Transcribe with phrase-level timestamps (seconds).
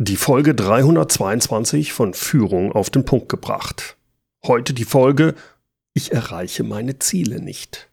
[0.00, 3.96] Die Folge 322 von Führung auf den Punkt gebracht.
[4.46, 5.34] Heute die Folge
[5.92, 7.90] Ich erreiche meine Ziele nicht.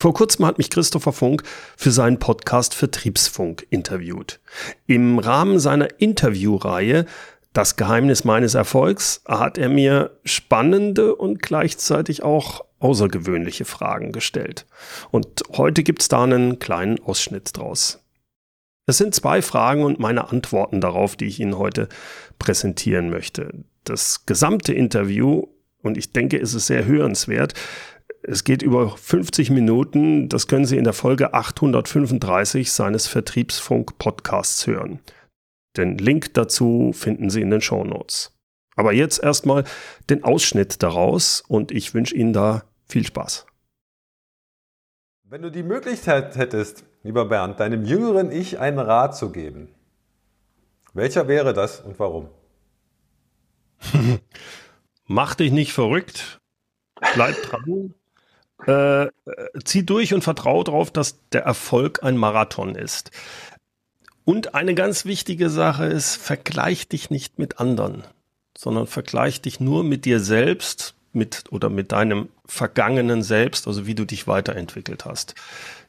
[0.00, 1.42] Vor kurzem hat mich Christopher Funk
[1.76, 4.38] für seinen Podcast Vertriebsfunk interviewt.
[4.86, 7.06] Im Rahmen seiner Interviewreihe
[7.52, 14.64] Das Geheimnis meines Erfolgs hat er mir spannende und gleichzeitig auch außergewöhnliche Fragen gestellt.
[15.10, 18.05] Und heute gibt's da einen kleinen Ausschnitt draus.
[18.86, 21.88] Es sind zwei Fragen und meine Antworten darauf, die ich Ihnen heute
[22.38, 23.52] präsentieren möchte.
[23.82, 25.48] Das gesamte Interview,
[25.82, 27.54] und ich denke, es ist sehr hörenswert,
[28.22, 35.00] es geht über 50 Minuten, das können Sie in der Folge 835 seines Vertriebsfunk-Podcasts hören.
[35.76, 38.32] Den Link dazu finden Sie in den Show Notes.
[38.76, 39.64] Aber jetzt erstmal
[40.10, 43.46] den Ausschnitt daraus und ich wünsche Ihnen da viel Spaß.
[45.24, 49.68] Wenn du die Möglichkeit hättest, lieber Bernd, deinem jüngeren Ich einen Rat zu geben,
[50.92, 52.28] welcher wäre das und warum?
[55.06, 56.40] Mach dich nicht verrückt,
[57.14, 57.94] bleib dran,
[58.66, 59.06] äh,
[59.64, 63.12] zieh durch und vertraue darauf, dass der Erfolg ein Marathon ist.
[64.24, 68.02] Und eine ganz wichtige Sache ist, vergleich dich nicht mit anderen,
[68.58, 73.94] sondern vergleich dich nur mit dir selbst mit oder mit deinem vergangenen Selbst, also wie
[73.94, 75.34] du dich weiterentwickelt hast.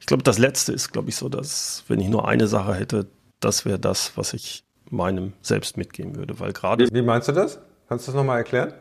[0.00, 3.06] Ich glaube, das letzte ist, glaube ich, so, dass, wenn ich nur eine Sache hätte,
[3.38, 6.86] das wäre das, was ich meinem Selbst mitgeben würde, weil gerade.
[6.86, 7.60] Wie, wie meinst du das?
[7.88, 8.72] Kannst du das nochmal erklären?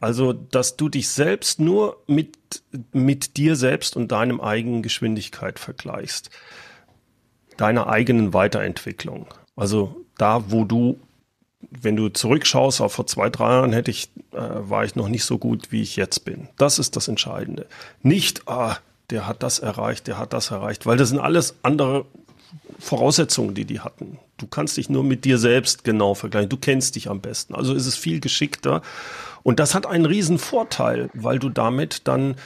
[0.00, 2.36] Also, dass du dich selbst nur mit,
[2.92, 6.30] mit dir selbst und deinem eigenen Geschwindigkeit vergleichst.
[7.56, 9.26] Deiner eigenen Weiterentwicklung.
[9.56, 11.00] Also da, wo du
[11.60, 15.24] wenn du zurückschaust, auch vor zwei, drei Jahren hätte ich, äh, war ich noch nicht
[15.24, 16.48] so gut, wie ich jetzt bin.
[16.58, 17.66] Das ist das Entscheidende.
[18.02, 18.76] Nicht, ah,
[19.10, 22.06] der hat das erreicht, der hat das erreicht, weil das sind alles andere
[22.78, 24.18] Voraussetzungen, die die hatten.
[24.36, 26.48] Du kannst dich nur mit dir selbst genau vergleichen.
[26.48, 27.54] Du kennst dich am besten.
[27.54, 28.82] Also ist es viel geschickter.
[29.42, 32.36] Und das hat einen riesen Vorteil, weil du damit dann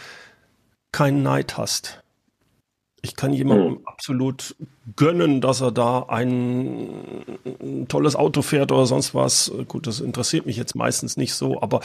[0.92, 1.99] keinen Neid hast.
[3.02, 3.80] Ich kann jemandem mhm.
[3.86, 4.56] absolut
[4.96, 6.88] gönnen, dass er da ein,
[7.61, 9.50] ein tolles Auto fährt oder sonst was.
[9.68, 11.80] Gut, das interessiert mich jetzt meistens nicht so, aber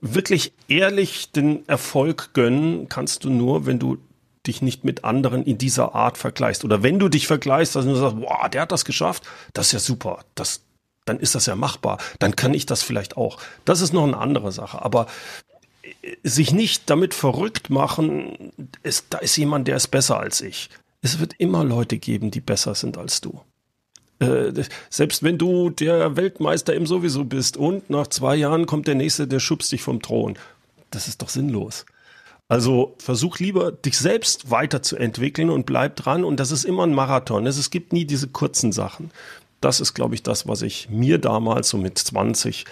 [0.00, 3.98] wirklich ehrlich den Erfolg gönnen kannst du nur, wenn du
[4.46, 6.64] dich nicht mit anderen in dieser Art vergleichst.
[6.64, 9.72] Oder wenn du dich vergleichst, dass du sagst, wow, der hat das geschafft, das ist
[9.72, 10.62] ja super, das,
[11.04, 13.38] dann ist das ja machbar, dann kann ich das vielleicht auch.
[13.64, 14.82] Das ist noch eine andere Sache.
[14.82, 15.06] Aber
[16.22, 18.52] sich nicht damit verrückt machen,
[18.82, 20.70] ist, da ist jemand, der ist besser als ich.
[21.02, 23.40] Es wird immer Leute geben, die besser sind als du.
[24.18, 24.52] Äh,
[24.88, 29.26] selbst wenn du der Weltmeister im sowieso bist und nach zwei Jahren kommt der nächste,
[29.28, 30.38] der schubst dich vom Thron.
[30.90, 31.84] Das ist doch sinnlos.
[32.48, 36.24] Also versuch lieber, dich selbst weiterzuentwickeln und bleib dran.
[36.24, 37.46] Und das ist immer ein Marathon.
[37.46, 39.10] Es gibt nie diese kurzen Sachen.
[39.60, 42.64] Das ist, glaube ich, das, was ich mir damals so mit 20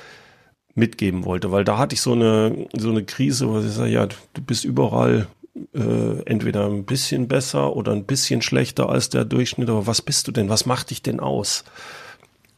[0.75, 4.07] mitgeben wollte, weil da hatte ich so eine, so eine Krise, wo ich sage, ja,
[4.07, 5.29] du bist überall
[5.73, 10.27] äh, entweder ein bisschen besser oder ein bisschen schlechter als der Durchschnitt, aber was bist
[10.27, 10.49] du denn?
[10.49, 11.65] Was macht dich denn aus?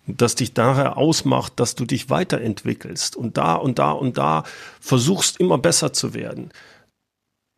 [0.07, 4.45] Dass dich daher ausmacht, dass du dich weiterentwickelst und da und da und da
[4.81, 6.51] versuchst immer besser zu werden.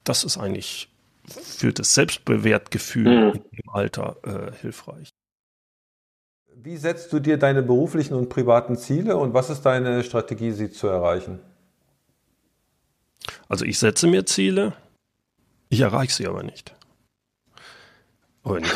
[0.02, 0.88] Das ist eigentlich
[1.26, 3.41] für das Selbstbewertgefühl mhm.
[3.52, 5.10] im Alter äh, hilfreich.
[6.60, 10.72] Wie setzt du dir deine beruflichen und privaten Ziele und was ist deine Strategie, sie
[10.72, 11.38] zu erreichen?
[13.48, 14.72] Also ich setze mir Ziele,
[15.68, 16.74] ich erreiche sie aber nicht.
[18.42, 18.74] Aber nicht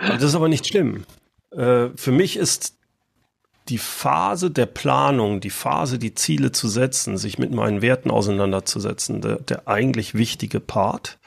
[0.00, 1.04] das ist aber nicht schlimm.
[1.52, 2.76] Äh, für mich ist
[3.68, 9.20] die Phase der Planung, die Phase, die Ziele zu setzen, sich mit meinen Werten auseinanderzusetzen,
[9.20, 11.20] der, der eigentlich wichtige Part.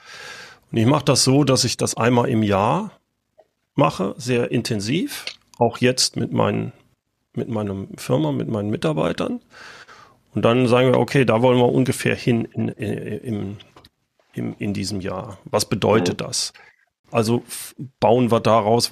[0.73, 2.91] Und ich mache das so, dass ich das einmal im Jahr
[3.75, 5.25] mache, sehr intensiv,
[5.59, 6.73] auch jetzt mit meinen,
[7.33, 9.41] mit meiner Firma, mit meinen Mitarbeitern.
[10.33, 13.57] Und dann sagen wir, okay, da wollen wir ungefähr hin in, in,
[14.33, 15.37] in, in diesem Jahr.
[15.45, 16.25] Was bedeutet mhm.
[16.25, 16.53] das?
[17.11, 17.43] Also
[17.99, 18.91] bauen wir daraus,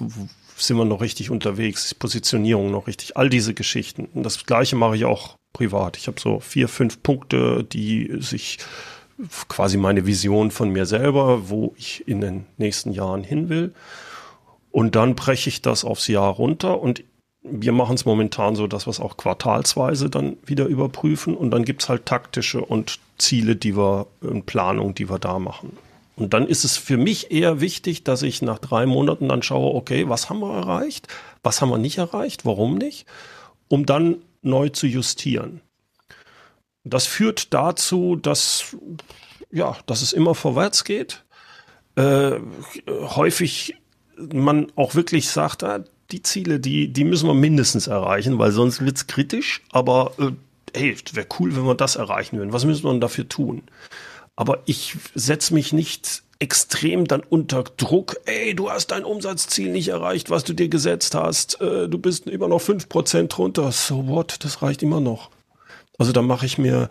[0.56, 4.08] sind wir noch richtig unterwegs, ist Positionierung noch richtig, all diese Geschichten.
[4.14, 5.96] Und das gleiche mache ich auch privat.
[5.96, 8.58] Ich habe so vier, fünf Punkte, die sich
[9.48, 13.74] quasi meine Vision von mir selber, wo ich in den nächsten Jahren hin will.
[14.74, 17.04] Und dann breche ich das aufs Jahr runter und
[17.42, 21.64] wir machen es momentan so, dass wir es auch quartalsweise dann wieder überprüfen und dann
[21.64, 25.78] gibt es halt taktische und Ziele, die wir in Planung, die wir da machen.
[26.16, 29.76] Und dann ist es für mich eher wichtig, dass ich nach drei Monaten dann schaue,
[29.76, 31.06] okay, was haben wir erreicht,
[31.44, 33.06] was haben wir nicht erreicht, warum nicht,
[33.68, 35.60] um dann neu zu justieren.
[36.82, 38.76] Das führt dazu, dass,
[39.52, 41.24] ja, dass es immer vorwärts geht.
[41.94, 42.40] Äh,
[42.88, 43.76] häufig
[44.16, 48.80] man auch wirklich sagt, ah, die Ziele, die, die müssen wir mindestens erreichen, weil sonst
[48.80, 49.62] wird's kritisch.
[49.70, 50.32] Aber äh,
[50.78, 52.52] hey, wäre cool, wenn wir das erreichen würden.
[52.52, 53.62] Was müssen wir dafür tun?
[54.36, 59.88] Aber ich setze mich nicht extrem dann unter Druck, ey, du hast dein Umsatzziel nicht
[59.88, 64.08] erreicht, was du dir gesetzt hast, äh, du bist immer noch fünf Prozent drunter, so
[64.08, 65.30] what, das reicht immer noch.
[65.96, 66.88] Also da mache ich mir,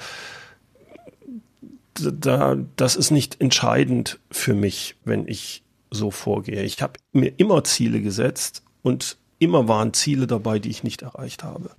[1.94, 5.63] da, das ist nicht entscheidend für mich, wenn ich
[5.94, 6.64] so vorgehe.
[6.64, 11.44] Ich habe mir immer Ziele gesetzt und immer waren Ziele dabei, die ich nicht erreicht
[11.44, 11.72] habe.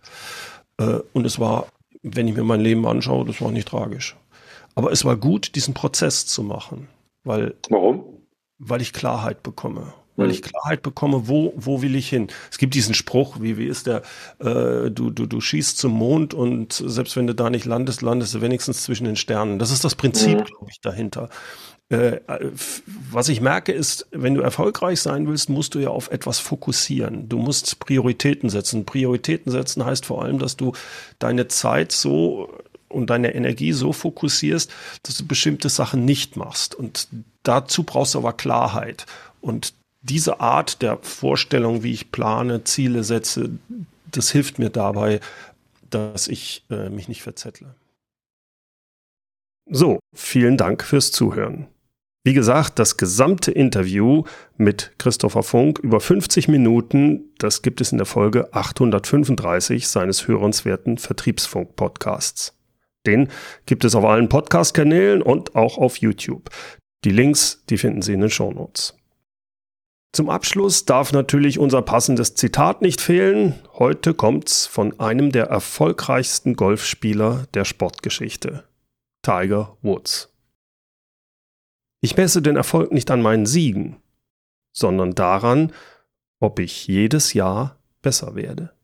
[0.78, 1.66] Äh, und es war,
[2.02, 4.16] wenn ich mir mein Leben anschaue, das war nicht tragisch.
[4.74, 6.88] Aber es war gut, diesen Prozess zu machen.
[7.22, 8.04] Weil, Warum?
[8.58, 9.94] Weil ich Klarheit bekomme.
[10.16, 10.44] Weil ich hm.
[10.44, 12.28] Klarheit bekomme, wo, wo will ich hin?
[12.50, 14.02] Es gibt diesen Spruch, wie, wie ist der,
[14.38, 18.34] äh, du, du, du schießt zum Mond und selbst wenn du da nicht landest, landest
[18.34, 19.58] du wenigstens zwischen den Sternen.
[19.58, 20.44] Das ist das Prinzip, mhm.
[20.44, 21.30] glaube ich, dahinter.
[21.90, 22.20] Äh,
[23.10, 27.28] was ich merke ist, wenn du erfolgreich sein willst, musst du ja auf etwas fokussieren.
[27.28, 28.86] Du musst Prioritäten setzen.
[28.86, 30.72] Prioritäten setzen heißt vor allem, dass du
[31.18, 32.50] deine Zeit so
[32.88, 34.72] und deine Energie so fokussierst,
[35.02, 36.74] dass du bestimmte Sachen nicht machst.
[36.74, 37.08] Und
[37.42, 39.04] dazu brauchst du aber Klarheit.
[39.40, 43.50] Und diese Art der Vorstellung, wie ich plane, Ziele setze,
[44.10, 45.20] das hilft mir dabei,
[45.90, 47.74] dass ich äh, mich nicht verzettle.
[49.66, 51.66] So, vielen Dank fürs Zuhören.
[52.26, 54.24] Wie gesagt, das gesamte Interview
[54.56, 60.96] mit Christopher Funk über 50 Minuten, das gibt es in der Folge 835 seines hörenswerten
[60.96, 62.58] Vertriebsfunk-Podcasts.
[63.06, 63.28] Den
[63.66, 66.48] gibt es auf allen Podcast-Kanälen und auch auf YouTube.
[67.04, 68.96] Die Links, die finden Sie in den Shownotes.
[70.14, 73.56] Zum Abschluss darf natürlich unser passendes Zitat nicht fehlen.
[73.74, 78.64] Heute kommt's von einem der erfolgreichsten Golfspieler der Sportgeschichte,
[79.20, 80.33] Tiger Woods.
[82.04, 83.96] Ich messe den Erfolg nicht an meinen Siegen,
[84.76, 85.72] sondern daran,
[86.38, 88.74] ob ich jedes Jahr besser werde.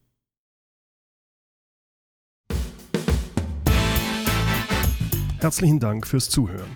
[5.39, 6.75] Herzlichen Dank fürs Zuhören.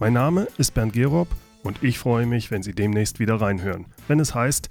[0.00, 1.28] Mein Name ist Bernd Gerob
[1.62, 4.70] und ich freue mich, wenn Sie demnächst wieder reinhören, wenn es heißt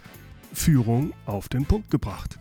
[0.51, 2.37] Führung auf den Punkt gebracht.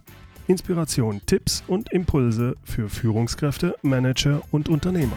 [0.49, 5.17] Inspiration, Tipps und Impulse für Führungskräfte, Manager und Unternehmer.